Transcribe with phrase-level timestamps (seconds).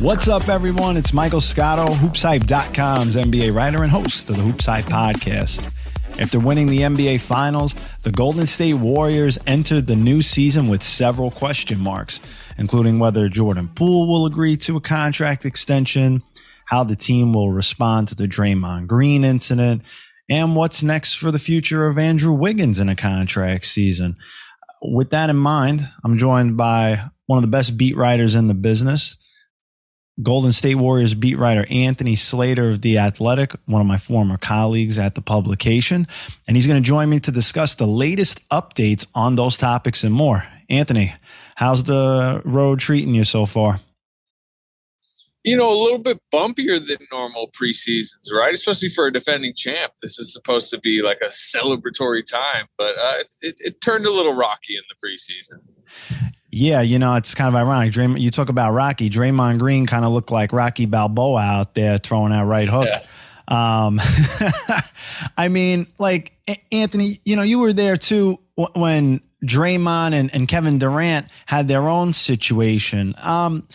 [0.00, 0.96] What's up, everyone?
[0.96, 5.70] It's Michael Scotto, HoopsHype.com's NBA writer and host of the Hoops podcast.
[6.18, 11.30] After winning the NBA Finals, the Golden State Warriors entered the new season with several
[11.30, 12.18] question marks,
[12.56, 16.22] including whether Jordan Poole will agree to a contract extension,
[16.64, 19.82] how the team will respond to the Draymond Green incident,
[20.30, 24.16] and what's next for the future of Andrew Wiggins in a contract season.
[24.80, 28.54] With that in mind, I'm joined by one of the best beat writers in the
[28.54, 29.18] business,
[30.22, 34.98] Golden State Warriors beat writer Anthony Slater of The Athletic, one of my former colleagues
[34.98, 36.06] at the publication.
[36.46, 40.14] And he's going to join me to discuss the latest updates on those topics and
[40.14, 40.44] more.
[40.68, 41.14] Anthony,
[41.54, 43.80] how's the road treating you so far?
[45.42, 48.52] You know, a little bit bumpier than normal preseasons, right?
[48.52, 49.92] Especially for a defending champ.
[50.02, 54.04] This is supposed to be like a celebratory time, but uh, it, it, it turned
[54.04, 56.29] a little rocky in the preseason.
[56.50, 57.92] Yeah, you know, it's kind of ironic.
[57.92, 59.08] Draymond, you talk about Rocky.
[59.08, 62.88] Draymond Green kind of looked like Rocky Balboa out there throwing that right hook.
[62.88, 63.06] Yeah.
[63.46, 64.00] Um,
[65.36, 66.32] I mean, like
[66.72, 68.40] Anthony, you know, you were there too
[68.74, 73.14] when Draymond and, and Kevin Durant had their own situation.
[73.18, 73.66] Um,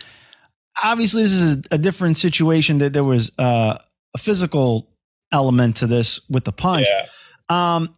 [0.82, 2.78] obviously, this is a different situation.
[2.78, 3.78] That there was uh,
[4.14, 4.88] a physical
[5.32, 6.88] element to this with the punch.
[6.90, 7.06] Yeah.
[7.48, 7.94] Um,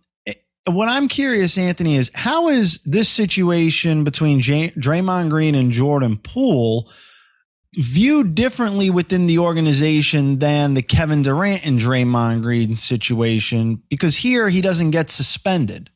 [0.69, 6.17] what I'm curious, Anthony, is how is this situation between J- Draymond Green and Jordan
[6.17, 6.91] Poole
[7.75, 13.83] viewed differently within the organization than the Kevin Durant and Draymond Green situation?
[13.89, 15.91] Because here he doesn't get suspended.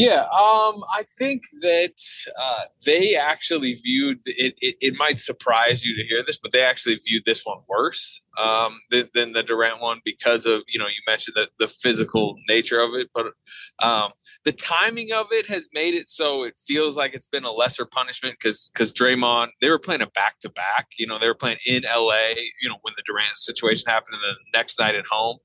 [0.00, 2.02] Yeah, um, I think that
[2.40, 4.94] uh, they actually viewed it, it, it.
[4.96, 9.08] might surprise you to hear this, but they actually viewed this one worse um, than,
[9.14, 12.94] than, the Durant one because of you know you mentioned the, the physical nature of
[12.94, 13.32] it, but
[13.80, 14.12] um,
[14.44, 17.84] the timing of it has made it so it feels like it's been a lesser
[17.84, 20.88] punishment because because Draymond they were playing a back to back.
[20.98, 22.36] You know they were playing in L.A.
[22.62, 25.38] You know when the Durant situation happened, and the next night at home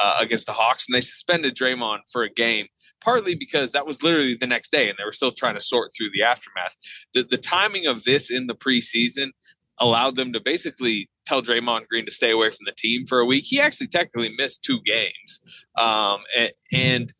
[0.00, 2.66] uh, against the Hawks, and they suspended Draymond for a game
[3.02, 5.90] partly because that was literally the next day and they were still trying to sort
[5.96, 6.76] through the aftermath.
[7.14, 9.30] The, the timing of this in the preseason
[9.78, 13.26] allowed them to basically tell Draymond Green to stay away from the team for a
[13.26, 13.44] week.
[13.46, 15.40] He actually technically missed two games
[15.78, 17.12] um, and, and,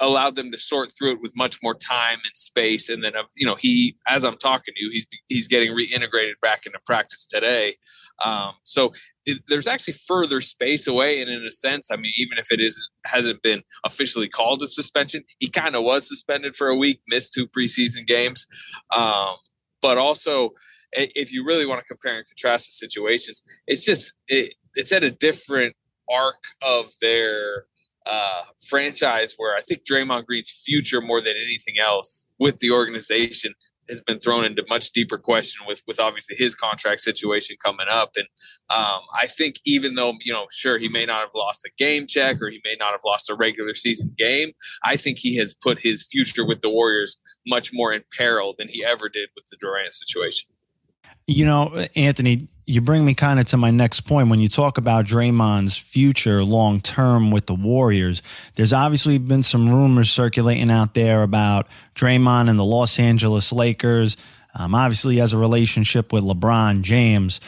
[0.00, 2.88] allowed them to sort through it with much more time and space.
[2.88, 6.40] And then, uh, you know, he, as I'm talking to you, he's, he's getting reintegrated
[6.42, 7.76] back into practice today.
[8.24, 8.92] Um, so
[9.24, 12.60] it, there's actually further space away, and in a sense, I mean, even if it
[12.60, 17.00] isn't hasn't been officially called a suspension, he kind of was suspended for a week,
[17.08, 18.46] missed two preseason games,
[18.96, 19.34] um,
[19.82, 20.50] but also
[20.94, 25.04] if you really want to compare and contrast the situations, it's just it, it's at
[25.04, 25.74] a different
[26.10, 27.66] arc of their
[28.06, 33.54] uh, franchise where I think Draymond Green's future more than anything else with the organization
[33.88, 38.10] has been thrown into much deeper question with with obviously his contract situation coming up.
[38.16, 38.26] And
[38.70, 42.06] um, i think even though you know sure he may not have lost a game
[42.06, 44.52] check or he may not have lost a regular season game
[44.84, 48.68] i think he has put his future with the warriors much more in peril than
[48.68, 50.50] he ever did with the durant situation
[51.26, 54.78] you know anthony you bring me kind of to my next point when you talk
[54.78, 58.22] about Draymond's future long term with the Warriors.
[58.54, 64.16] There's obviously been some rumors circulating out there about Draymond and the Los Angeles Lakers.
[64.54, 67.40] Um, obviously, he has a relationship with LeBron James.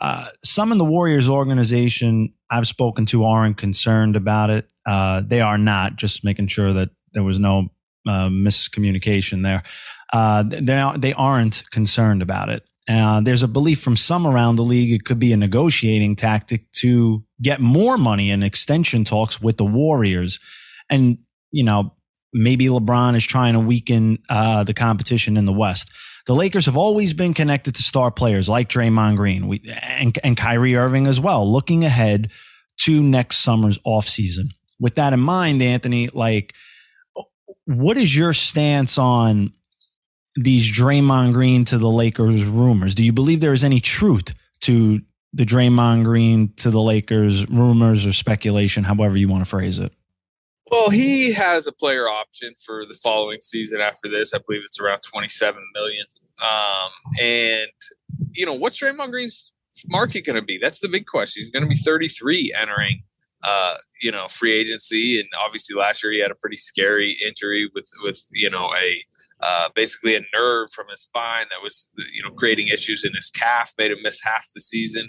[0.00, 4.68] Uh, some in the Warriors organization I've spoken to aren't concerned about it.
[4.86, 7.68] Uh, they are not, just making sure that there was no
[8.08, 9.62] uh, miscommunication there.
[10.12, 12.64] Uh, they they aren't concerned about it.
[12.88, 16.70] Uh, there's a belief from some around the league it could be a negotiating tactic
[16.72, 20.40] to get more money in extension talks with the Warriors.
[20.90, 21.18] And,
[21.52, 21.94] you know,
[22.32, 25.90] maybe LeBron is trying to weaken uh, the competition in the West.
[26.26, 30.36] The Lakers have always been connected to star players like Draymond Green we, and, and
[30.36, 32.30] Kyrie Irving as well, looking ahead
[32.78, 34.50] to next summer's offseason.
[34.80, 36.52] With that in mind, Anthony, like,
[37.66, 39.52] what is your stance on
[40.34, 42.94] these Draymond Green to the Lakers rumors.
[42.94, 45.00] Do you believe there is any truth to
[45.32, 49.92] the Draymond Green to the Lakers rumors or speculation, however you want to phrase it?
[50.70, 54.32] Well, he has a player option for the following season after this.
[54.32, 56.06] I believe it's around 27 million.
[56.42, 56.90] Um,
[57.20, 57.70] and
[58.32, 59.52] you know, what's Draymond Green's
[59.88, 60.58] market going to be?
[60.58, 61.42] That's the big question.
[61.42, 63.02] He's going to be 33 entering
[63.42, 67.68] uh, you know, free agency, and obviously last year he had a pretty scary injury
[67.74, 69.02] with with you know a
[69.42, 73.30] uh, basically a nerve from his spine that was you know creating issues in his
[73.30, 75.08] calf, made him miss half the season.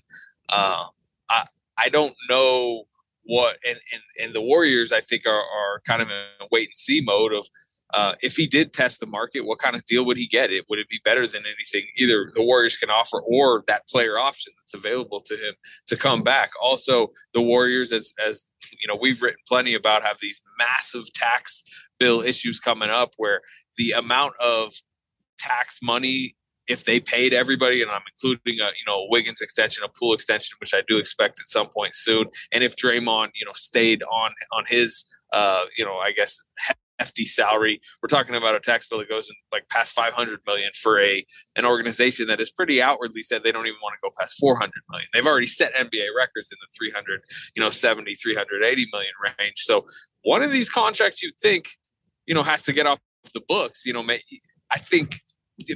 [0.50, 0.86] Uh,
[1.30, 1.46] I
[1.78, 2.84] I don't know
[3.26, 6.70] what and, and and the Warriors I think are are kind of in a wait
[6.70, 7.48] and see mode of
[7.94, 10.52] uh, if he did test the market, what kind of deal would he get?
[10.52, 14.18] It would it be better than anything either the Warriors can offer or that player
[14.18, 15.54] option that's available to him
[15.88, 16.50] to come back.
[16.60, 21.64] Also, the Warriors, as as you know, we've written plenty about, have these massive tax
[22.04, 23.40] bill issues coming up where
[23.78, 24.74] the amount of
[25.40, 26.36] tax money
[26.68, 30.14] if they paid everybody, and I'm including a you know a Wiggins extension, a Poole
[30.14, 34.04] extension, which I do expect at some point soon, and if Draymond you know stayed
[34.04, 36.38] on on his uh, you know I guess
[37.00, 37.82] hefty salary.
[38.02, 41.26] We're talking about a tax bill that goes in like past 500 million for a
[41.56, 44.72] an organization that has pretty outwardly said they don't even want to go past 400
[44.90, 45.08] million.
[45.14, 47.22] They've already set NBA records in the 300,
[47.56, 49.56] you know, 70, 380 million range.
[49.58, 49.86] So
[50.24, 51.70] one of these contracts you think,
[52.26, 53.00] you know, has to get off
[53.34, 53.86] the books.
[53.86, 54.06] You know,
[54.72, 55.22] I think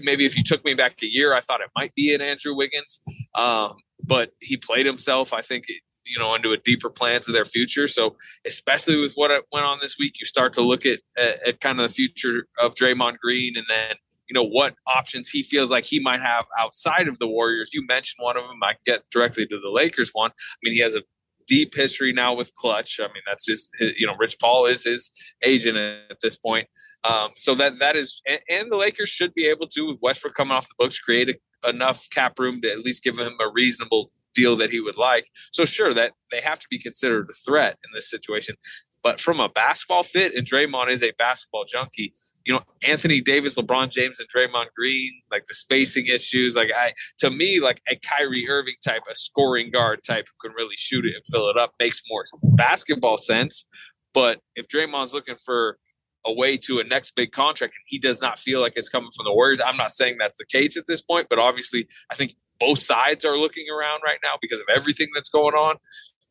[0.04, 2.56] maybe if you took me back a year, I thought it might be an Andrew
[2.56, 3.00] Wiggins.
[3.36, 5.34] Um, but he played himself.
[5.34, 5.66] I think
[6.06, 7.88] you know into a deeper plans of their future.
[7.88, 8.16] So
[8.46, 11.80] especially with what went on this week, you start to look at, at, at kind
[11.80, 13.96] of the future of Draymond Green, and then
[14.30, 17.72] you know what options he feels like he might have outside of the Warriors.
[17.74, 18.60] You mentioned one of them.
[18.64, 20.32] I get directly to the Lakers one.
[20.32, 21.04] I mean, he has a
[21.48, 23.00] deep history now with Klutch.
[23.00, 25.10] I mean, that's just you know, Rich Paul is his
[25.44, 26.68] agent at this point.
[27.04, 30.34] Um, so that that is, and, and, the Lakers should be able to, with Westbrook
[30.34, 33.50] coming off the books, create a, enough cap room to at least give him a
[33.54, 35.28] reasonable deal that he would like.
[35.52, 38.56] So sure, that they have to be considered a threat in this situation.
[39.04, 42.14] But from a basketball fit, and Draymond is a basketball junkie.
[42.48, 46.56] You know, Anthony Davis, LeBron James, and Draymond Green, like the spacing issues.
[46.56, 50.56] Like I, to me, like a Kyrie Irving type, a scoring guard type who can
[50.56, 52.24] really shoot it and fill it up makes more
[52.56, 53.66] basketball sense.
[54.14, 55.78] But if Draymond's looking for
[56.26, 59.10] a way to a next big contract and he does not feel like it's coming
[59.16, 62.16] from the Warriors, I'm not saying that's the case at this point, but obviously I
[62.16, 65.76] think both sides are looking around right now because of everything that's going on.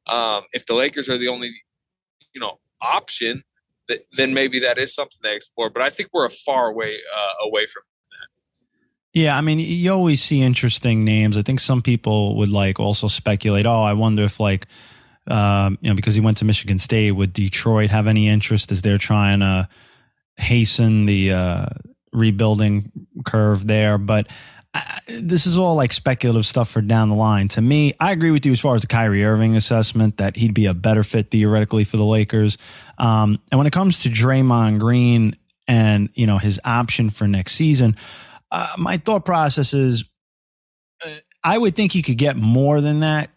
[0.09, 1.49] Um, if the Lakers are the only,
[2.35, 3.43] you know, option,
[3.89, 5.71] th- then maybe that is something they explore.
[5.71, 9.21] But I think we're a far way uh, away from that.
[9.21, 11.37] Yeah, I mean, you always see interesting names.
[11.39, 13.67] I think some people would like also speculate.
[13.67, 14.67] Oh, I wonder if like,
[15.27, 18.83] um, you know, because he went to Michigan State, would Detroit have any interest as
[18.83, 19.69] they're trying to
[20.37, 21.67] hasten the uh,
[22.13, 22.93] rebuilding
[23.25, 23.99] curve there?
[23.99, 24.27] But
[25.09, 27.49] this is all like speculative stuff for down the line.
[27.49, 30.55] To me, I agree with you as far as the Kyrie Irving assessment that he'd
[30.55, 32.59] be a better fit theoretically for the Lakers.
[32.99, 35.37] Um, and when it comes to Draymond Green
[35.69, 37.97] and you know his option for next season,
[38.51, 40.05] uh, my thought process is
[41.05, 41.11] uh,
[41.45, 43.31] I would think he could get more than that.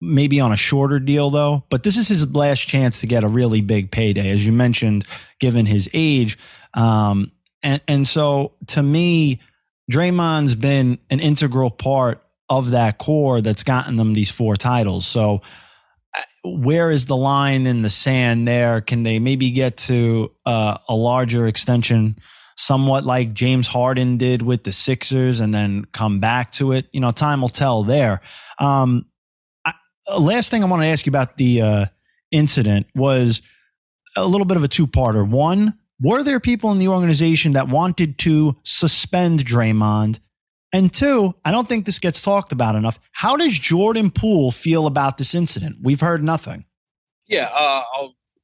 [0.00, 1.64] Maybe on a shorter deal, though.
[1.70, 5.04] But this is his last chance to get a really big payday, as you mentioned,
[5.40, 6.38] given his age.
[6.74, 7.32] Um,
[7.64, 9.40] and, and so to me,
[9.90, 15.06] Draymond's been an integral part of that core that's gotten them these four titles.
[15.06, 15.42] So,
[16.16, 18.80] uh, where is the line in the sand there?
[18.80, 22.16] Can they maybe get to uh, a larger extension,
[22.56, 26.86] somewhat like James Harden did with the Sixers, and then come back to it?
[26.92, 28.20] You know, time will tell there.
[28.58, 29.06] Um,
[29.64, 29.74] I,
[30.10, 31.86] uh, last thing I want to ask you about the uh,
[32.30, 33.42] incident was
[34.16, 35.26] a little bit of a two parter.
[35.28, 40.18] One, were there people in the organization that wanted to suspend Draymond?
[40.72, 42.98] And two, I don't think this gets talked about enough.
[43.12, 45.76] How does Jordan Poole feel about this incident?
[45.82, 46.66] We've heard nothing.
[47.26, 47.82] Yeah, uh,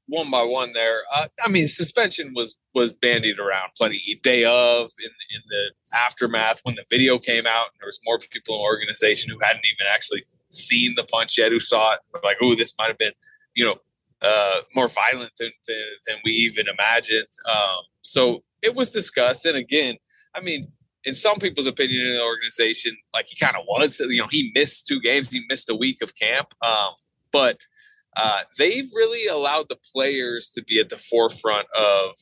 [0.06, 1.00] one by one there.
[1.14, 6.60] Uh, I mean, suspension was was bandied around plenty day of in in the aftermath
[6.64, 9.64] when the video came out, and there was more people in the organization who hadn't
[9.64, 13.12] even actually seen the punch yet, who saw it, like, "Oh, this might have been,
[13.54, 13.76] you know,
[14.24, 17.28] uh, more violent than, than, than we even imagined.
[17.48, 19.44] Um, so it was discussed.
[19.44, 19.96] And again,
[20.34, 20.72] I mean,
[21.04, 24.50] in some people's opinion in the organization, like he kind of was, you know, he
[24.54, 26.54] missed two games, he missed a week of camp.
[26.62, 26.92] Um,
[27.30, 27.60] but
[28.16, 32.12] uh, they've really allowed the players to be at the forefront of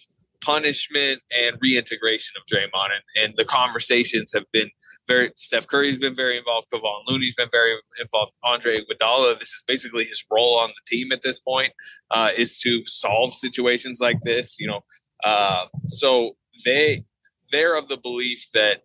[0.42, 2.90] punishment and reintegration of Draymond.
[2.94, 4.70] And, and the conversations have been
[5.06, 6.68] very, Steph Curry's been very involved.
[6.72, 8.32] Kevon Looney's been very involved.
[8.44, 11.72] Andre Iguodala, this is basically his role on the team at this point,
[12.10, 14.80] uh, is to solve situations like this, you know.
[15.24, 16.32] Uh, so
[16.64, 17.04] they,
[17.50, 18.82] they're of the belief that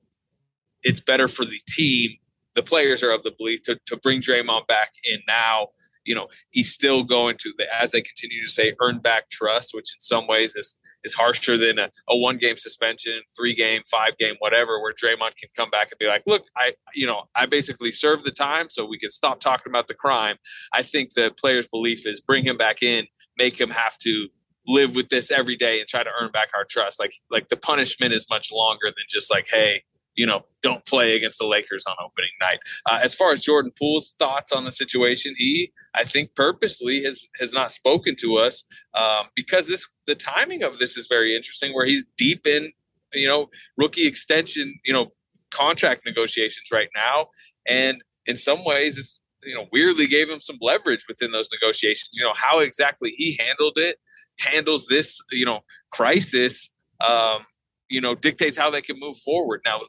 [0.84, 2.12] it's better for the team.
[2.56, 5.70] The players are of the belief to, to bring Draymond back in now
[6.06, 9.94] you know he's still going to as they continue to say earn back trust which
[9.94, 14.18] in some ways is is harsher than a, a one game suspension, three game, five
[14.18, 17.46] game, whatever, where Draymond can come back and be like, look, I, you know, I
[17.46, 20.36] basically served the time so we can stop talking about the crime.
[20.74, 24.28] I think the player's belief is bring him back in, make him have to
[24.68, 27.00] live with this every day and try to earn back our trust.
[27.00, 29.84] Like, like the punishment is much longer than just like, hey,
[30.18, 32.58] you know, don't play against the Lakers on opening night.
[32.86, 37.28] Uh, as far as Jordan Poole's thoughts on the situation, he, I think, purposely has
[37.40, 38.64] has not spoken to us
[38.96, 41.74] um, because this the timing of this is very interesting.
[41.74, 42.72] Where he's deep in,
[43.14, 43.48] you know,
[43.78, 45.14] rookie extension, you know,
[45.52, 47.28] contract negotiations right now,
[47.68, 52.10] and in some ways, it's you know weirdly gave him some leverage within those negotiations.
[52.14, 53.98] You know how exactly he handled it,
[54.40, 56.72] handles this, you know, crisis.
[57.08, 57.46] Um,
[57.90, 59.62] you know, dictates how they can move forward.
[59.64, 59.80] Now,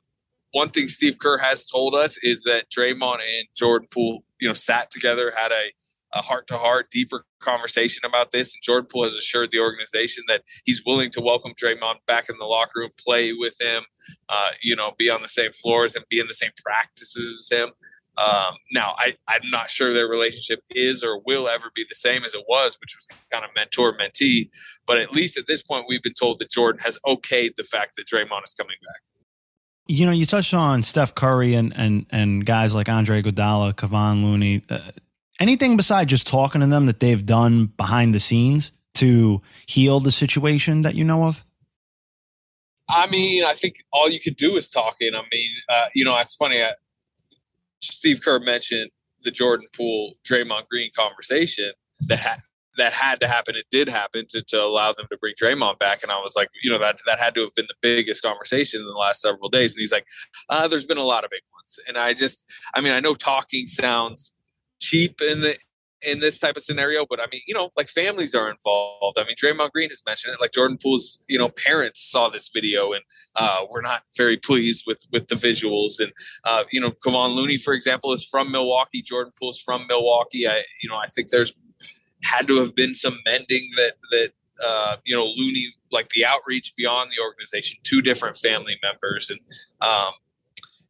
[0.52, 4.54] one thing Steve Kerr has told us is that Draymond and Jordan Poole, you know,
[4.54, 5.70] sat together, had a
[6.14, 8.54] a heart to heart, deeper conversation about this.
[8.54, 12.36] And Jordan Poole has assured the organization that he's willing to welcome Draymond back in
[12.38, 13.84] the locker room, play with him,
[14.28, 17.58] uh, you know, be on the same floors and be in the same practices as
[17.58, 17.70] him.
[18.16, 22.24] Um, now, I, I'm not sure their relationship is or will ever be the same
[22.24, 24.50] as it was, which was kind of mentor mentee.
[24.86, 27.94] But at least at this point, we've been told that Jordan has okayed the fact
[27.96, 29.02] that Draymond is coming back.
[29.88, 34.22] You know, you touched on Steph Curry and and and guys like Andre Iguodala, Kevon
[34.22, 34.62] Looney.
[34.68, 34.90] Uh,
[35.40, 40.10] anything besides just talking to them that they've done behind the scenes to heal the
[40.10, 41.42] situation that you know of?
[42.90, 45.14] I mean, I think all you could do is talking.
[45.14, 46.62] I mean, uh, you know, it's funny.
[46.62, 46.72] I, uh,
[47.82, 48.90] Steve Kerr mentioned
[49.22, 51.72] the Jordan Poole, Draymond Green conversation
[52.08, 52.40] that
[52.78, 53.54] that had to happen.
[53.56, 56.02] It did happen to, to allow them to bring Draymond back.
[56.02, 58.80] And I was like, you know, that that had to have been the biggest conversation
[58.80, 59.74] in the last several days.
[59.74, 60.06] And he's like,
[60.48, 61.78] uh, there's been a lot of big ones.
[61.86, 62.44] And I just,
[62.74, 64.32] I mean, I know talking sounds
[64.80, 65.56] cheap in the
[66.02, 69.18] in this type of scenario, but I mean, you know, like families are involved.
[69.18, 70.40] I mean, Draymond Green has mentioned it.
[70.40, 73.02] Like Jordan Poole's, you know, parents saw this video and
[73.34, 76.00] uh, were not very pleased with with the visuals.
[76.00, 76.12] And
[76.44, 79.02] uh, you know, Kevon Looney, for example, is from Milwaukee.
[79.02, 80.46] Jordan Poole's from Milwaukee.
[80.46, 81.54] I, you know, I think there's
[82.24, 84.30] had to have been some mending that that
[84.64, 89.30] uh, you know Looney like the outreach beyond the organization to different family members.
[89.30, 89.40] And
[89.80, 90.12] um,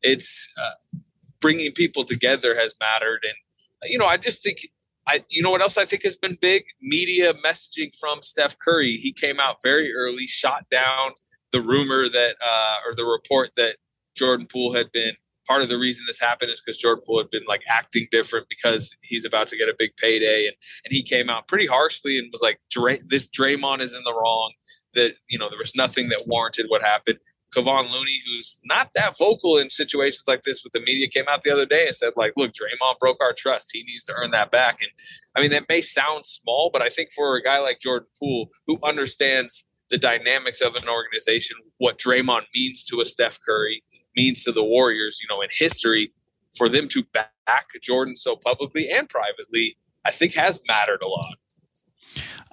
[0.02, 0.98] it's uh,
[1.40, 3.24] bringing people together has mattered.
[3.24, 4.58] And you know I just think
[5.06, 6.64] I you know what else I think has been big?
[6.80, 8.96] Media messaging from Steph Curry.
[8.96, 11.12] He came out very early shot down
[11.52, 13.76] the rumor that uh, or the report that
[14.14, 15.14] Jordan Poole had been
[15.48, 18.46] part of the reason this happened is because Jordan Poole had been like acting different
[18.48, 22.18] because he's about to get a big payday, and and he came out pretty harshly
[22.18, 22.60] and was like,
[23.08, 24.52] "This Draymond is in the wrong."
[24.94, 27.18] That you know there was nothing that warranted what happened.
[27.56, 31.42] Kevon Looney, who's not that vocal in situations like this with the media, came out
[31.42, 33.70] the other day and said, like, look, Draymond broke our trust.
[33.72, 34.78] He needs to earn that back.
[34.82, 34.90] And
[35.34, 38.50] I mean, that may sound small, but I think for a guy like Jordan Poole,
[38.66, 43.82] who understands the dynamics of an organization, what Draymond means to a Steph Curry,
[44.18, 46.12] means to the Warriors, you know, in history,
[46.56, 51.36] for them to back Jordan so publicly and privately, I think has mattered a lot.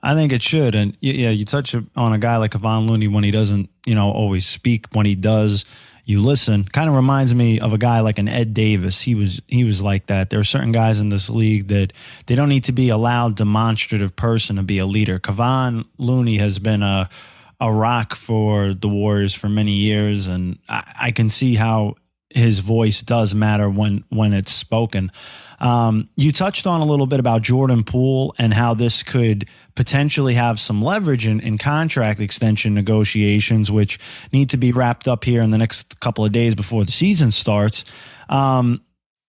[0.03, 3.23] I think it should, and yeah, you touch on a guy like Kevon Looney when
[3.23, 4.85] he doesn't, you know, always speak.
[4.91, 5.65] When he does,
[6.03, 6.65] you listen.
[6.65, 9.01] Kind of reminds me of a guy like an Ed Davis.
[9.01, 10.29] He was he was like that.
[10.29, 11.91] There are certain guys in this league that
[12.27, 15.19] they don't need to be a loud, demonstrative person to be a leader.
[15.19, 17.09] Kevon Looney has been a
[17.59, 21.95] a rock for the Warriors for many years, and I, I can see how
[22.29, 25.11] his voice does matter when when it's spoken.
[25.59, 30.33] Um, you touched on a little bit about Jordan Poole and how this could potentially
[30.33, 33.97] have some leverage in, in contract extension negotiations, which
[34.33, 37.31] need to be wrapped up here in the next couple of days before the season
[37.31, 37.85] starts.
[38.27, 38.81] Um,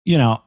[0.04, 0.42] you know,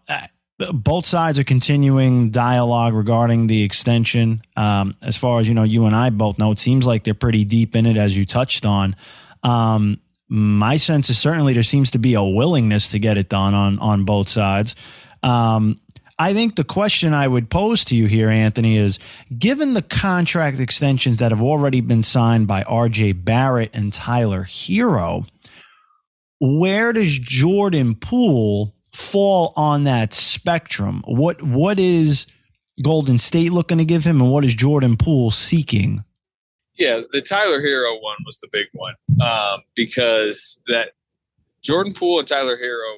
[0.73, 4.41] both sides are continuing dialogue regarding the extension.
[4.57, 7.13] Um, as far as you know, you and I both know, it seems like they're
[7.13, 8.95] pretty deep in it, as you touched on.
[9.43, 13.53] Um, my sense is certainly there seems to be a willingness to get it done
[13.53, 14.75] on on both sides.
[15.23, 15.79] Um,
[16.19, 18.99] I think the question I would pose to you here, Anthony, is
[19.37, 23.13] given the contract extensions that have already been signed by R.J.
[23.13, 25.25] Barrett and Tyler Herro,
[26.41, 31.03] where does Jordan Poole fall on that spectrum?
[31.05, 32.27] What what is
[32.84, 36.03] Golden State looking to give him, and what is Jordan Poole seeking?
[36.77, 40.93] Yeah, the Tyler Herro one was the big one um, because that
[41.62, 42.98] Jordan Poole and Tyler Herro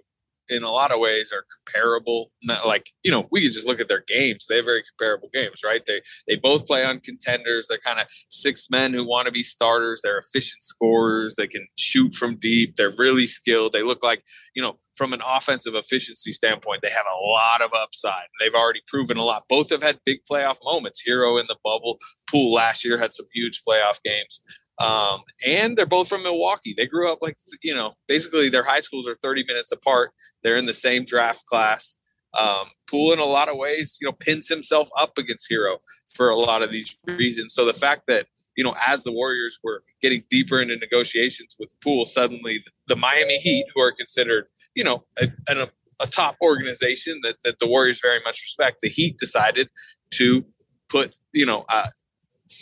[0.52, 2.32] in a lot of ways are comparable.
[2.44, 5.30] Not like you know, we could just look at their games; they have very comparable
[5.34, 5.82] games, right?
[5.86, 7.68] They they both play on contenders.
[7.68, 10.02] They're kind of six men who want to be starters.
[10.04, 11.36] They're efficient scorers.
[11.36, 12.76] They can shoot from deep.
[12.76, 13.74] They're really skilled.
[13.74, 14.24] They look like
[14.56, 18.28] you know, from an offensive efficiency standpoint, they have a lot of upside.
[18.40, 19.46] They've already proven a lot.
[19.50, 21.04] Both have had big playoff moments.
[21.08, 21.98] Herro in the bubble.
[22.30, 24.42] Poole last year had some huge playoff games.
[24.82, 26.74] Um, and they're both from Milwaukee.
[26.76, 30.12] They grew up like, you know, basically their high schools are 30 minutes apart.
[30.44, 31.96] They're in the same draft class.
[32.38, 35.78] Um, Poole, in a lot of ways, you know, pins himself up against Herro
[36.16, 37.54] for a lot of these reasons.
[37.54, 41.74] So the fact that, you know, as the Warriors were getting deeper into negotiations with
[41.82, 44.46] Poole, suddenly the Miami Heat, who are considered,
[44.76, 45.68] you know, a, a,
[46.02, 49.70] a top organization that, that the Warriors very much respect, the Heat decided
[50.12, 50.46] to
[50.90, 51.88] put, you know, uh,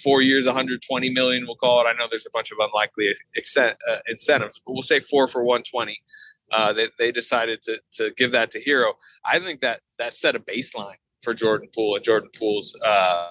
[0.03, 1.89] four years, 120 million, we'll call it.
[1.89, 3.10] I know there's a bunch of unlikely
[3.58, 3.72] uh,
[4.08, 5.98] incentives, but we'll say four for 120.
[6.51, 8.93] Uh, they, they decided to, to give that to Herro.
[9.25, 13.29] I think that that set a baseline for Jordan Poole and Jordan Poole's uh,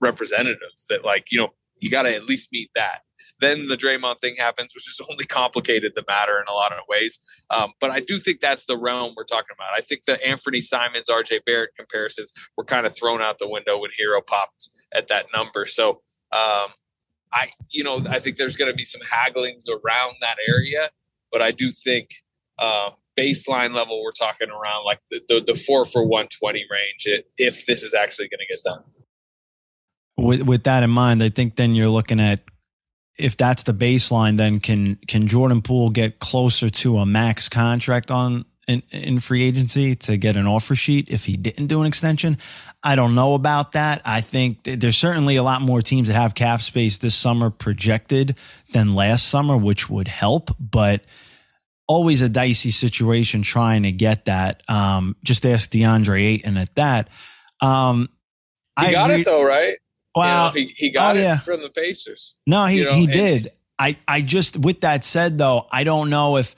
[0.00, 3.00] representatives that, like, you know, you got to at least meet that.
[3.40, 6.78] Then the Draymond thing happens, which has only complicated the matter in a lot of
[6.88, 7.18] ways.
[7.50, 9.74] Um, but I do think that's the realm we're talking about.
[9.74, 13.78] I think the Anthony Simons, RJ Barrett comparisons were kind of thrown out the window
[13.78, 15.66] when Herro popped at that number.
[15.66, 16.00] So,
[16.32, 16.68] um,
[17.32, 20.90] I, you know, I think there's going to be some hagglings around that area,
[21.32, 22.10] but I do think
[22.62, 27.66] um, baseline level, we're talking around like the, the, the four for 120 range if
[27.66, 28.84] this is actually going to get done.
[30.16, 32.40] With, with that in mind, I think then you're looking at
[33.18, 38.10] if that's the baseline, then can can Jordan Poole get closer to a max contract
[38.10, 41.86] on in, in free agency to get an offer sheet if he didn't do an
[41.86, 42.38] extension?
[42.82, 44.02] I don't know about that.
[44.04, 48.36] I think there's certainly a lot more teams that have cap space this summer projected
[48.72, 51.02] than last summer, which would help, but
[51.86, 54.62] always a dicey situation trying to get that.
[54.68, 57.08] Um, just ask DeAndre Ayton at that.
[57.62, 58.08] Um,
[58.78, 59.76] he I got agree- it though, right?
[60.14, 62.34] Well, you know, he, he got oh, it from the Pacers.
[62.46, 63.52] No, he, you know, he did.
[63.78, 66.54] I, I just, with that said, though, I don't know if,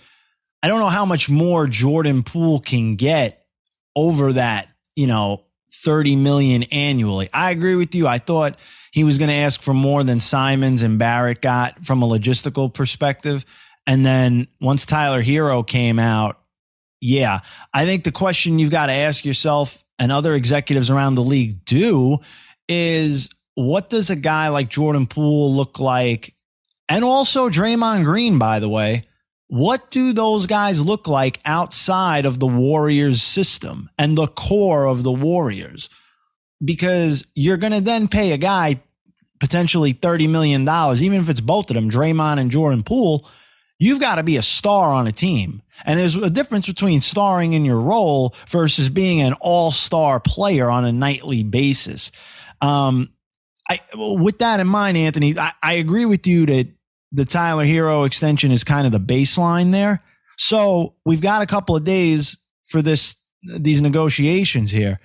[0.63, 3.47] I don't know how much more Jordan Poole can get
[3.95, 7.31] over that, you know, 30 million annually.
[7.33, 8.07] I agree with you.
[8.07, 8.59] I thought
[8.93, 12.73] he was going to ask for more than Simons and Barrett got from a logistical
[12.73, 13.45] perspective.
[13.87, 16.41] And then once Tyler Herro came out,
[17.01, 17.41] yeah,
[17.73, 21.65] I think the question you've got to ask yourself and other executives around the league
[21.65, 22.19] do
[22.69, 26.35] is what does a guy like Jordan Poole look like?
[26.89, 29.03] And also Draymond Green, by the way.
[29.49, 35.05] What do those guys look like outside of the Warriors system and the core of
[35.05, 35.89] the Warriors?
[36.63, 38.83] Because you're going to then pay a guy
[39.41, 40.63] potentially $30 million,
[41.03, 43.27] even if it's both of them, Draymond and Jordan Poole.
[43.79, 45.63] You've got to be a star on a team.
[45.85, 50.71] And there's a difference between starring in your role versus being an all star player
[50.71, 52.11] on a nightly basis.
[52.61, 53.11] Um,
[53.69, 56.69] I with that in mind, Anthony, I, I agree with you that
[57.13, 60.03] the Tyler Herro extension is kind of the baseline there.
[60.39, 65.01] So we've got a couple of days for this these negotiations here.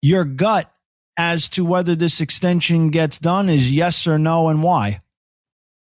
[0.00, 0.72] Your gut
[1.16, 5.00] as to whether this extension gets done is yes or no, and why?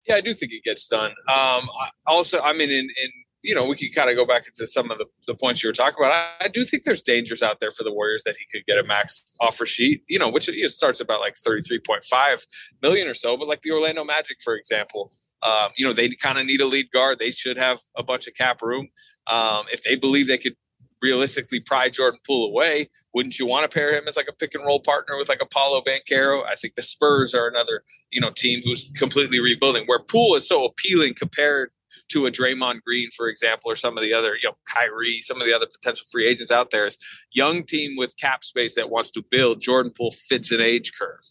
[0.07, 1.11] Yeah, I do think it gets done.
[1.27, 1.67] Um,
[2.05, 3.11] also, I mean, in, in
[3.45, 5.69] you know, we could kind of go back into some of the, the points you
[5.69, 6.11] were talking about.
[6.11, 8.83] I, I, do think there's dangers out there for the Warriors that he could get
[8.83, 12.45] a max offer sheet, you know, which it starts about like 33.5
[12.81, 13.37] million or so.
[13.37, 15.11] But like the Orlando Magic, for example,
[15.43, 17.19] um, you know, they kind of need a lead guard.
[17.19, 18.89] They should have a bunch of cap room.
[19.27, 20.55] Um, if they believe they could
[21.01, 24.55] realistically pry Jordan Poole away, wouldn't you want to pair him as like a pick
[24.55, 26.43] and roll partner with like a Paolo Banchero?
[26.47, 30.47] I think the Spurs are another, you know, team who's completely rebuilding where Poole is
[30.47, 31.69] so appealing compared
[32.09, 35.41] to a Draymond Green, for example, or some of the other, you know, Kyrie, some
[35.41, 36.97] of the other potential free agents out there is
[37.33, 39.61] young team with cap space that wants to build.
[39.61, 41.21] Jordan Poole fits an age curve.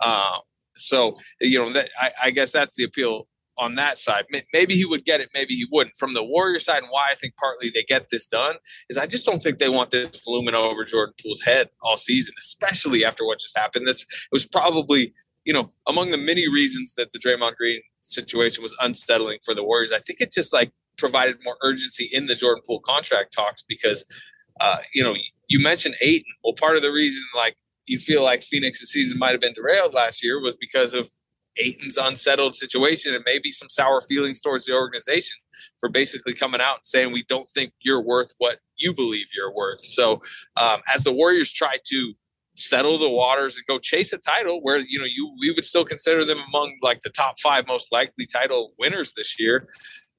[0.00, 0.40] Um,
[0.76, 4.24] so, you know, that, I, I guess that's the appeal on that side.
[4.52, 5.96] Maybe he would get it, maybe he wouldn't.
[5.96, 8.56] From the Warrior side, and why I think partly they get this done
[8.90, 12.34] is I just don't think they want this looming over Jordan Poole's head all season,
[12.38, 13.86] especially after what just happened.
[13.86, 15.14] This it was probably
[15.46, 19.64] you know among the many reasons that the Draymond Green situation was unsettling for the
[19.64, 19.92] Warriors.
[19.92, 24.04] I think it just like provided more urgency in the Jordan Poole contract talks because,
[24.60, 25.14] uh, you know,
[25.48, 26.32] you mentioned Ayton.
[26.42, 27.56] Well, part of the reason like
[27.86, 31.08] you feel like Phoenix's season might have been derailed last year was because of
[31.58, 35.38] Ayton's unsettled situation and maybe some sour feelings towards the organization
[35.80, 39.54] for basically coming out and saying we don't think you're worth what you believe you're
[39.54, 39.80] worth.
[39.80, 40.20] So
[40.56, 42.14] um, as the Warriors try to
[42.56, 45.84] settle the waters and go chase a title where you know you we would still
[45.84, 49.68] consider them among like the top five most likely title winners this year.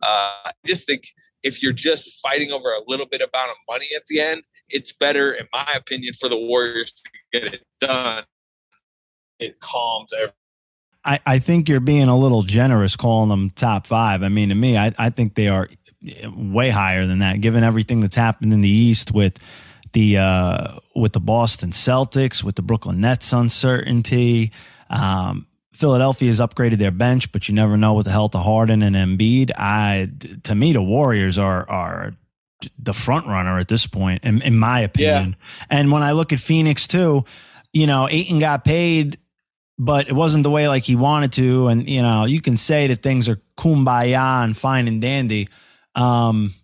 [0.02, 1.04] Uh, I just think
[1.44, 4.94] if you're just fighting over a little bit amount of money at the end, it's
[4.94, 8.24] better, in my opinion, for the Warriors to get it done.
[9.40, 10.34] It calms everything.
[11.06, 14.24] I, I think you're being a little generous calling them top five.
[14.24, 15.70] I mean, to me, I, I think they are
[16.36, 19.40] way higher than that, given everything that's happened in the East with
[19.98, 24.52] the uh, with the Boston Celtics, with the Brooklyn Nets uncertainty.
[24.92, 28.84] Um, Philadelphia has upgraded their bench, but you never know with the health of Harden
[28.84, 29.52] and Embiid.
[29.58, 30.12] I,
[30.44, 32.14] to me, the Warriors are are
[32.78, 35.30] the front runner at this point, in, in my opinion.
[35.30, 35.36] Yeah.
[35.70, 37.26] And when I look at Phoenix too,
[37.74, 39.18] you know, Ayton got paid
[39.80, 41.68] but it wasn't the way like he wanted to.
[41.68, 45.50] And you know, you can say that things are kumbaya and fine and dandy.
[45.94, 46.56] Um,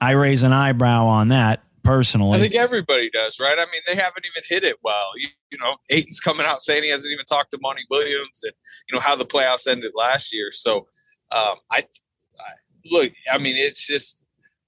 [0.00, 2.36] I raise an eyebrow on that personally.
[2.36, 3.58] I think everybody does, right?
[3.58, 5.10] I mean, they haven't even hit it well.
[5.16, 8.52] You, you know, Ayton's coming out saying he hasn't even talked to Monty Williams, and
[8.88, 10.50] you know how the playoffs ended last year.
[10.52, 10.86] So,
[11.32, 12.50] um, I, I,
[12.90, 13.10] look.
[13.32, 14.24] I mean, it's just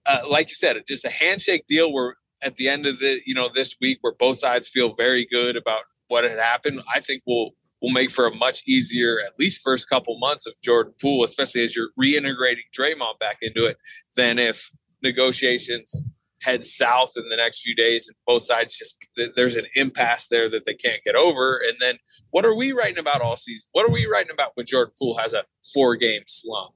[0.06, 3.34] uh, like you said, just a handshake deal where at the end of the you
[3.34, 6.82] know this week where both sides feel very good about what had happened.
[6.92, 7.52] I think will
[7.82, 11.64] will make for a much easier, at least first couple months of Jordan Poole, especially
[11.64, 13.78] as you're reintegrating Draymond back into it,
[14.16, 14.70] than if
[15.02, 16.04] negotiations
[16.42, 20.48] head south in the next few days and both sides just there's an impasse there
[20.48, 21.58] that they can't get over.
[21.58, 21.96] And then
[22.30, 25.18] what are we writing about all season what are we writing about when jordan poole
[25.18, 26.74] has a four game slump?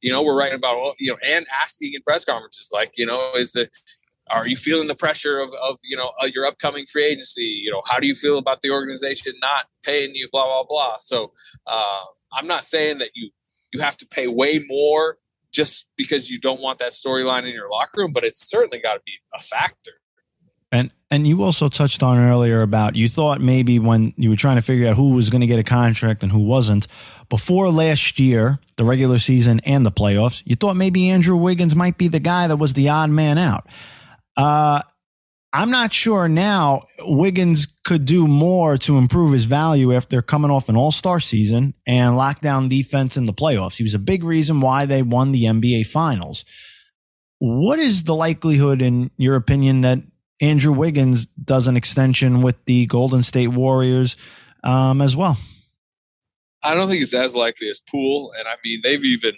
[0.00, 3.32] You know we're writing about you know and asking in press conferences like you know
[3.34, 3.68] is the
[4.30, 7.60] are you feeling the pressure of, of you know uh, your upcoming free agency?
[7.62, 10.96] You know how do you feel about the organization not paying you blah blah blah.
[10.98, 11.32] So
[11.66, 13.30] uh, i'm not saying that you
[13.72, 15.18] you have to pay way more
[15.54, 18.94] just because you don't want that storyline in your locker room but it's certainly got
[18.94, 19.92] to be a factor
[20.72, 24.56] and and you also touched on earlier about you thought maybe when you were trying
[24.56, 26.88] to figure out who was going to get a contract and who wasn't
[27.28, 31.98] before last year, the regular season and the playoffs, you thought maybe Andrew Wiggins might
[31.98, 33.66] be the guy that was the odd man out.
[34.36, 34.82] Uh,
[35.54, 40.68] I'm not sure now Wiggins could do more to improve his value after coming off
[40.68, 43.76] an all star season and lockdown defense in the playoffs.
[43.76, 46.44] He was a big reason why they won the NBA Finals.
[47.38, 49.98] What is the likelihood, in your opinion, that
[50.40, 54.16] Andrew Wiggins does an extension with the Golden State Warriors
[54.64, 55.38] um, as well?
[56.64, 58.32] I don't think it's as likely as Poole.
[58.36, 59.34] And I mean, they've even,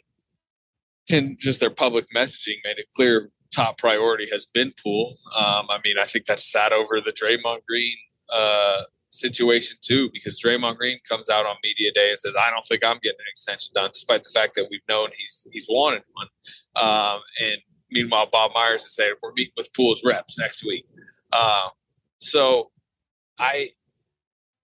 [1.08, 5.16] in just their public messaging, made it clear top priority has been Poole.
[5.36, 7.96] Um, I mean, I think that's sat over the Draymond Green
[8.32, 12.64] uh, situation too, because Draymond Green comes out on media day and says, "I don't
[12.68, 16.02] think I'm getting an extension done," despite the fact that we've known he's he's wanted
[16.12, 16.28] one.
[16.76, 17.58] Um, and
[17.90, 20.86] meanwhile, Bob Myers is saying we're meeting with Poole's reps next week.
[21.32, 21.68] Uh,
[22.18, 22.70] so
[23.38, 23.70] I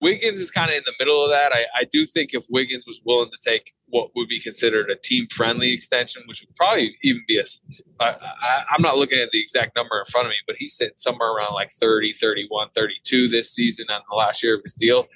[0.03, 1.53] Wiggins is kind of in the middle of that.
[1.53, 4.95] I, I do think if Wiggins was willing to take what would be considered a
[4.95, 7.43] team friendly extension, which would probably even be a,
[8.01, 10.75] I, I, I'm not looking at the exact number in front of me, but he's
[10.75, 14.73] sitting somewhere around like 30, 31, 32 this season on the last year of his
[14.73, 15.07] deal.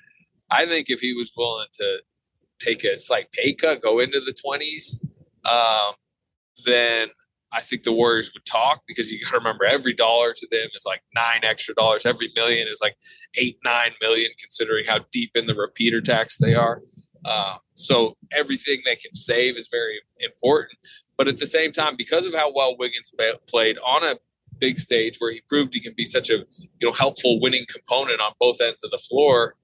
[0.50, 2.02] I think if he was willing to
[2.60, 5.06] take a slight pay cut, go into the 20s,
[5.52, 5.96] um,
[6.66, 7.10] then
[7.54, 10.68] I think the Warriors would talk because you got to remember every dollar to them
[10.76, 12.06] is like nine extra dollars.
[12.06, 12.98] Every million is like
[13.38, 16.82] eight, nine million, considering how deep in the repeater tax they are.
[17.24, 20.78] Uh, so everything they can save is very important.
[21.18, 23.12] But at the same time, because of how well Wiggins
[23.48, 24.16] played on a
[24.60, 28.20] big stage where he proved he can be such a you know helpful winning component
[28.22, 29.56] on both ends of the floor,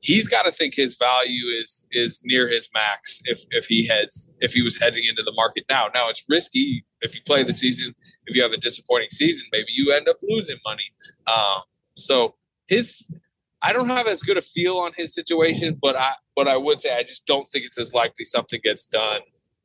[0.00, 4.30] he's got to think his value is is near his max if if he heads
[4.40, 5.88] if he was heading into the market now.
[5.94, 7.94] Now it's risky if you play the season.
[8.26, 10.90] If you have a disappointing season, maybe you end up losing money.
[11.26, 11.62] Um,
[11.96, 12.34] so
[12.68, 13.06] his,
[13.62, 16.80] I don't have as good a feel on his situation, but I but I would
[16.80, 19.20] say I just don't think it's as likely something gets done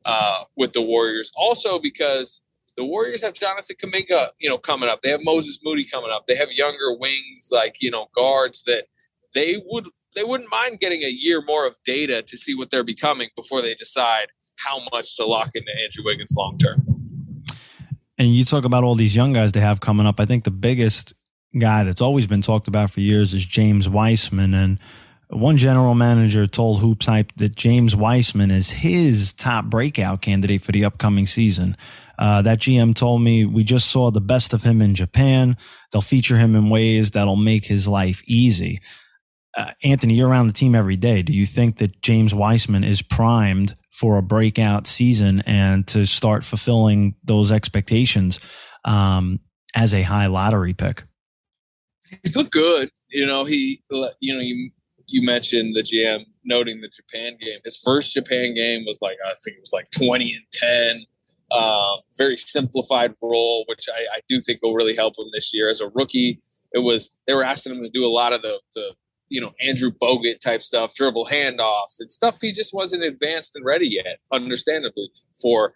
[0.05, 1.31] uh, with the Warriors.
[1.35, 2.41] Also because
[2.77, 5.01] the Warriors have Jonathan Kuminga, you know, coming up.
[5.01, 6.25] They have Moses Moody coming up.
[6.27, 8.85] They have younger wings like you know guards that
[9.33, 12.83] they would they wouldn't mind getting a year more of data to see what they're
[12.83, 16.85] becoming before they decide how much to lock into Andrew Wiggins long term.
[18.17, 20.19] And you talk about all these young guys they have coming up.
[20.19, 21.13] I think the biggest
[21.57, 24.53] guy that's always been talked about for years is James Wiseman.
[24.53, 24.79] And
[25.29, 30.71] one general manager told Hoops Hype that James Wiseman is his top breakout candidate for
[30.71, 31.75] the upcoming season.
[32.19, 35.57] Uh, that GM told me we just saw the best of him in Japan.
[35.91, 38.81] They'll feature him in ways that'll make his life easy
[39.55, 41.21] uh, Anthony, you're around the team every day.
[41.21, 46.45] Do you think that James Wiseman is primed for a breakout season and to start
[46.45, 48.39] fulfilling those expectations
[48.85, 49.39] um,
[49.75, 51.03] as a high lottery pick?
[52.23, 52.89] He's looked good.
[53.09, 53.83] You know, he,
[54.19, 54.71] you know, you
[55.07, 57.59] you mentioned the GM noting the Japan game.
[57.63, 61.05] His first Japan game was like I think it was like twenty and ten.
[61.51, 65.69] Um, very simplified role, which I, I, do think will really help him this year.
[65.69, 66.39] As a rookie,
[66.71, 68.93] it was they were asking him to do a lot of the, the
[69.31, 72.37] you know Andrew Bogut type stuff, dribble handoffs and stuff.
[72.39, 75.09] He just wasn't advanced and ready yet, understandably.
[75.41, 75.73] For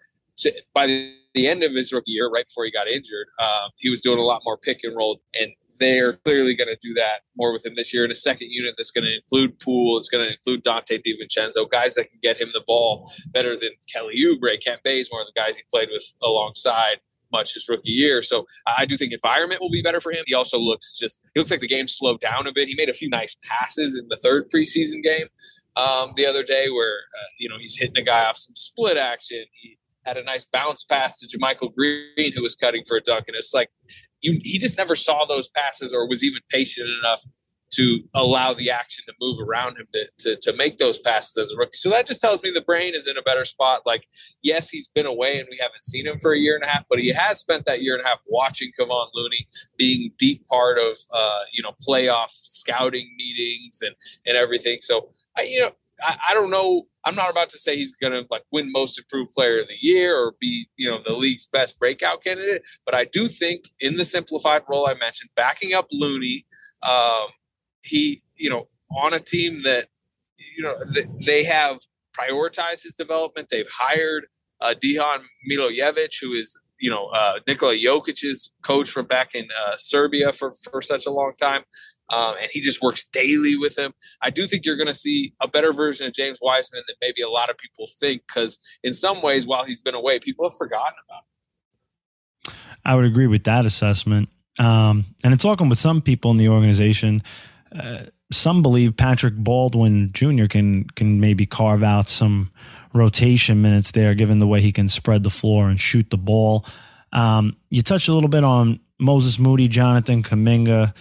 [0.74, 4.00] by the end of his rookie year, right before he got injured, um, he was
[4.00, 7.52] doing a lot more pick and roll, and they're clearly going to do that more
[7.52, 10.26] with him this year in a second unit that's going to include Poole, it's going
[10.26, 14.62] to include Donte DiVincenzo, guys that can get him the ball better than Kelly Oubre,
[14.62, 16.98] Kent Bazemore, the guys he played with alongside
[17.36, 18.22] much his rookie year.
[18.22, 18.36] So
[18.80, 20.24] I do think environment will be better for him.
[20.26, 22.68] He also looks just he looks like the game slowed down a bit.
[22.68, 25.28] He made a few nice passes in the third preseason game.
[25.76, 28.96] um, the other day where uh, you know he's hitting a guy off some split
[28.96, 29.44] action.
[29.60, 33.24] He had a nice bounce pass to JaMychal Green, who was cutting for a dunk,
[33.28, 33.70] and it's like
[34.20, 37.22] you, he just never saw those passes or was even patient enough
[37.76, 41.52] to allow the action to move around him to, to, to make those passes as
[41.52, 41.76] a rookie.
[41.76, 43.82] So that just tells me the brain is in a better spot.
[43.86, 44.06] Like,
[44.42, 46.84] yes, he's been away and we haven't seen him for a year and a half,
[46.88, 50.78] but he has spent that year and a half watching Kevon Looney, being deep part
[50.78, 53.94] of uh, you know playoff scouting meetings and
[54.26, 54.78] and everything.
[54.80, 55.70] So I you know
[56.02, 56.86] I, I don't know.
[57.04, 59.76] I'm not about to say he's going to like win most improved player of the
[59.80, 62.62] year or be, you know, the league's best breakout candidate.
[62.84, 66.44] But I do think in the simplified role I mentioned, backing up Looney,
[66.82, 67.28] um,
[67.86, 69.88] he, you know, on a team that,
[70.56, 70.74] you know,
[71.24, 71.78] they have
[72.18, 73.48] prioritized his development.
[73.50, 74.26] They've hired
[74.60, 80.32] uh, Milojevic, who is, you know, uh, Nikola Jokic's coach from back in uh, Serbia
[80.32, 81.62] for, for such a long time.
[82.08, 83.92] Um, and he just works daily with him.
[84.22, 87.20] I do think you're going to see a better version of James Wiseman than maybe
[87.20, 90.56] a lot of people think, because in some ways, while he's been away, people have
[90.56, 92.56] forgotten about him.
[92.84, 94.28] I would agree with that assessment.
[94.58, 97.22] Um, and in talking with some people in the organization,
[97.74, 100.46] uh, some believe Patrick Baldwin Jr.
[100.46, 102.50] can can maybe carve out some
[102.92, 106.64] rotation minutes there, given the way he can spread the floor and shoot the ball.
[107.12, 110.94] Um, you touched a little bit on Moses Moody, Jonathan Kuminga.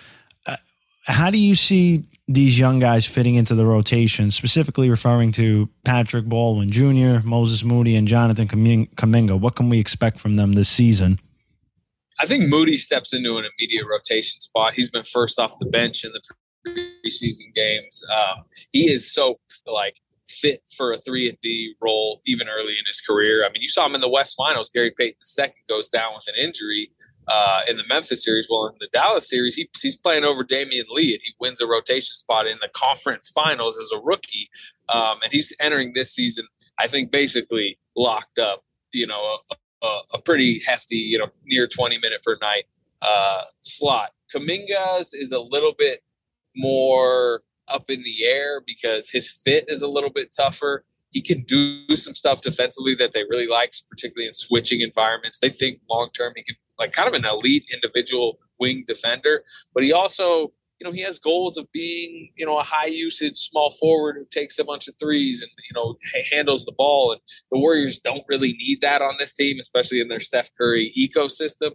[0.45, 0.57] Uh,
[1.05, 6.25] how do you see these young guys fitting into the rotation, specifically referring to Patrick
[6.25, 9.39] Baldwin Jr., Moses Moody, and Jonathan Kuminga?
[9.39, 11.19] What can we expect from them this season?
[12.19, 14.73] I think Moody steps into an immediate rotation spot.
[14.75, 16.21] He's been first off the bench in the
[16.65, 18.03] preseason games.
[18.11, 19.35] Um, he is so
[19.71, 19.97] like
[20.27, 23.45] fit for a three and D role even early in his career.
[23.45, 24.69] I mean, you saw him in the West Finals.
[24.69, 26.89] Gary Payton II goes down with an injury
[27.27, 28.47] uh, in the Memphis series.
[28.49, 31.67] Well, in the Dallas series, he, he's playing over Damion Lee, and he wins a
[31.67, 34.47] rotation spot in the conference finals as a rookie.
[34.89, 36.45] Um, and he's entering this season,
[36.79, 38.63] I think, basically locked up.
[38.93, 42.65] You know, a, a, a pretty hefty, you know, near twenty minute per night
[43.01, 44.11] uh, slot.
[44.33, 46.01] Kuminga's is a little bit
[46.55, 50.85] more up in the air because his fit is a little bit tougher.
[51.11, 55.39] He can do some stuff defensively that they really like, particularly in switching environments.
[55.39, 59.83] They think long term he can like kind of an elite individual wing defender, but
[59.83, 63.71] he also, you know, he has goals of being, you know, a high usage small
[63.71, 65.95] forward who takes a bunch of threes and, you know,
[66.33, 67.13] handles the ball.
[67.13, 70.91] And the Warriors don't really need that on this team, especially in their Steph Curry
[70.97, 71.71] ecosystem.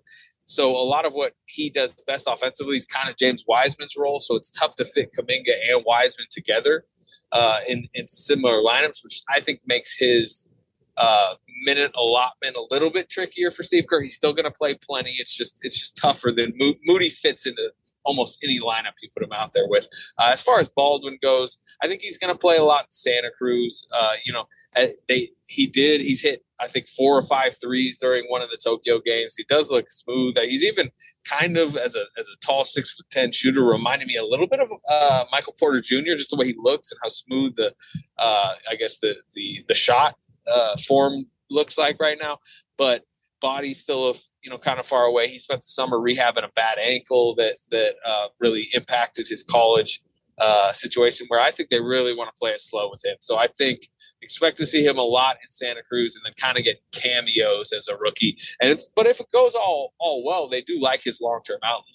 [0.50, 4.18] So a lot of what he does best offensively is kind of James Wiseman's role.
[4.18, 6.84] So it's tough to fit Kuminga and Wiseman together
[7.30, 10.48] uh, in in similar lineups, which I think makes his
[10.96, 11.34] uh,
[11.64, 14.02] minute allotment a little bit trickier for Steve Kerr.
[14.02, 15.14] He's still going to play plenty.
[15.18, 17.72] It's just it's just tougher than Mo- Moody fits into
[18.04, 19.88] almost any lineup you put him out there with.
[20.18, 22.90] Uh, as far as Baldwin goes, I think he's going to play a lot in
[22.90, 23.86] Santa Cruz.
[23.98, 24.44] Uh, you know,
[24.76, 28.50] uh, they he did he's hit I think four or five threes during one of
[28.50, 29.34] the Tokyo games.
[29.36, 30.36] He does look smooth.
[30.38, 30.90] He's even
[31.24, 34.46] kind of as a as a tall six foot ten shooter reminded me a little
[34.46, 36.16] bit of uh, Michael Porter Jr.
[36.16, 37.74] Just the way he looks and how smooth the
[38.18, 40.14] uh, I guess the the the shot
[40.52, 42.38] uh, form looks like right now.
[42.76, 43.04] But
[43.40, 45.28] body's still, a, you know, kind of far away.
[45.28, 50.00] He spent the summer rehabbing a bad ankle that that uh, really impacted his college
[50.38, 51.26] uh, situation.
[51.28, 53.16] Where I think they really want to play it slow with him.
[53.20, 53.80] So I think
[54.22, 57.72] expect to see him a lot in Santa Cruz, and then kind of get cameos
[57.72, 58.36] as a rookie.
[58.60, 61.58] And if, but if it goes all all well, they do like his long term
[61.62, 61.86] outlook.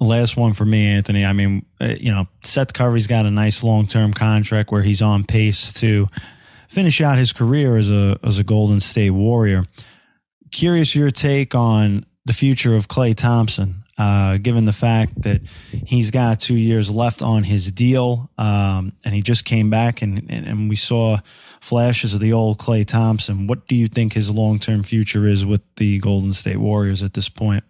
[0.00, 1.24] Last one for me, Anthony.
[1.24, 5.00] I mean, uh, you know, Steph Curry's got a nice long term contract where he's
[5.00, 6.08] on pace to
[6.68, 9.64] finish out his career as a as a Golden State Warrior
[10.54, 16.10] curious your take on the future of Klay Thompson, uh, given the fact that he's
[16.10, 20.46] got two years left on his deal, um, and he just came back, and, and,
[20.46, 21.18] and we saw
[21.60, 23.46] flashes of the old Klay Thompson.
[23.46, 27.12] What do you think his long term future is with the Golden State Warriors at
[27.12, 27.64] this point?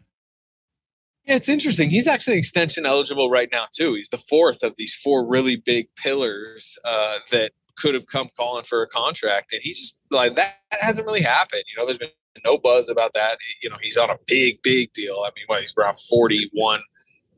[1.27, 1.88] Yeah, it's interesting.
[1.88, 3.94] He's actually extension eligible right now too.
[3.94, 8.64] He's the fourth of these four really big pillars uh, that could have come calling
[8.64, 11.64] for a contract, and he just like that hasn't really happened.
[11.66, 12.11] You know, there's been
[12.44, 13.38] no buzz about that.
[13.62, 15.25] You know, he's on a big, big deal.
[15.25, 16.81] I mean, he's around 41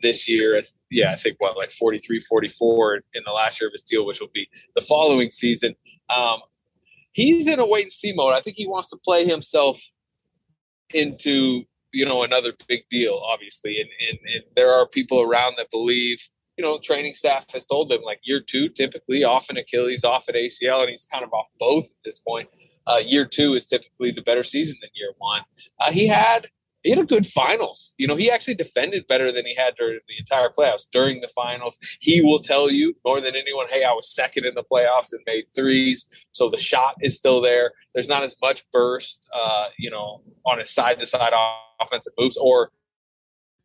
[0.02, 0.60] this year.
[0.90, 4.20] Yeah, I think what, like 43, 44 in the last year of his deal, which
[4.20, 5.74] will be the following season.
[6.14, 6.40] Um,
[7.12, 8.34] he's in a wait and see mode.
[8.34, 9.80] I think he wants to play himself
[10.94, 13.80] into, you know, another big deal, obviously.
[13.80, 16.18] And, and, and there are people around that believe,
[16.56, 20.28] you know, training staff has told them like year two, typically off an Achilles, off
[20.28, 22.48] an ACL, and he's kind of off both at this point.
[22.86, 25.42] Uh, year two is typically the better season than year one.
[25.80, 26.46] Uh, he had
[26.86, 27.96] he had a good finals.
[27.98, 30.86] You know, he actually defended better than he had during the entire playoffs.
[30.92, 34.54] During the finals, he will tell you more than anyone, hey, I was second in
[34.54, 36.06] the playoffs and made threes.
[36.30, 37.72] So the shot is still there.
[37.92, 41.32] There's not as much burst, uh, you know, on his side to side
[41.80, 42.70] offensive moves or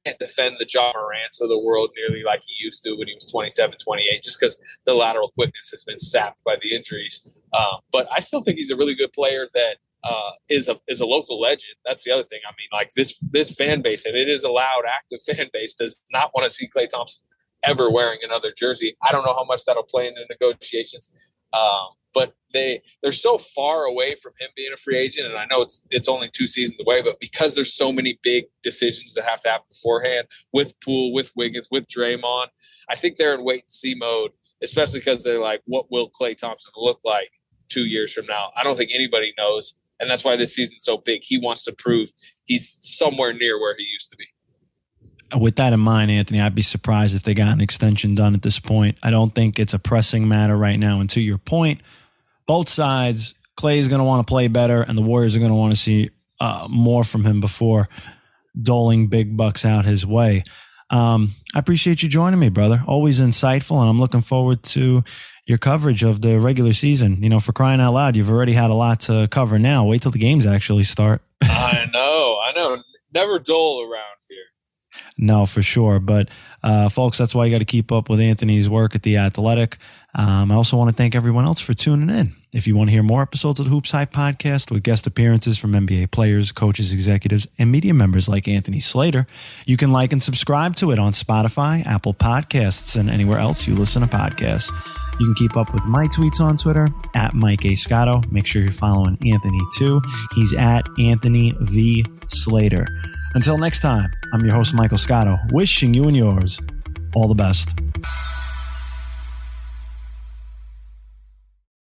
[0.06, 3.14] can't defend the Ja Morants of the world nearly like he used to when he
[3.14, 7.40] was 27, 28, just because the lateral quickness has been sapped by the injuries.
[7.58, 11.00] Um, but I still think he's a really good player that uh, is a is
[11.00, 11.76] a local legend.
[11.86, 12.40] That's the other thing.
[12.48, 15.76] I mean, like this this fan base, and it is a loud, active fan base,
[15.76, 17.24] does not want to see Klay Thompson
[17.64, 18.96] ever wearing another jersey.
[19.04, 21.12] I don't know how much that'll play into negotiations,
[21.54, 25.46] um, but they they're so far away from him being a free agent, and I
[25.46, 29.24] know it's it's only two seasons away, but because there's so many big decisions that
[29.26, 32.48] have to happen beforehand with Poole, with Wiggins, with Draymond,
[32.90, 36.38] I think they're in wait and see mode, especially because they're like, what will Klay
[36.38, 37.32] Thompson look like?
[37.70, 40.98] Two years from now, I don't think anybody knows and that's why this season's so
[40.98, 41.22] big.
[41.24, 42.10] He wants to prove
[42.46, 44.26] he's somewhere near where he used to be.
[45.40, 48.42] With that in mind, Anthony, I'd be surprised if they got an extension done at
[48.42, 48.98] this point.
[49.02, 51.00] I don't think it's a pressing matter right now.
[51.00, 51.82] And to your point,
[52.52, 55.52] both sides, Klay is going to want to play better, and the Warriors are going
[55.52, 56.10] to want to see
[56.42, 57.88] uh, more from him before
[58.62, 60.44] doling big bucks out his way.
[60.90, 62.82] Um, I appreciate you joining me, brother.
[62.86, 65.02] Always insightful, and I'm looking forward to
[65.46, 67.24] your coverage of the regular season.
[67.24, 69.86] You know, for crying out loud, you've already had a lot to cover now.
[69.86, 71.22] Wait till the games actually start.
[71.42, 72.84] I know, I know.
[73.14, 75.00] Never dull around here.
[75.18, 76.02] No, for sure.
[76.02, 76.28] But
[76.64, 79.78] uh, folks, that's why you got to keep up with Anthony's work at the Athletic.
[80.14, 82.36] Um, I also want to thank everyone else for tuning in.
[82.54, 85.58] If you want to hear more episodes of the Hoops Hype podcast with guest appearances
[85.58, 89.26] from NBA players, coaches, executives, and media members like Anthony Slater,
[89.66, 93.74] you can like and subscribe to it on Spotify, Apple Podcasts, and anywhere else you
[93.74, 94.70] listen to podcasts.
[95.18, 97.78] You can keep up with my tweets on Twitter at Mike A.
[97.78, 98.22] Scotto.
[98.30, 100.02] Make sure you're following Anthony too.
[100.36, 102.06] He's at Anthony V.
[102.28, 102.86] Slater.
[103.34, 106.60] Until next time, I'm your host, Michael Scotto, wishing you and yours
[107.16, 107.80] all the best.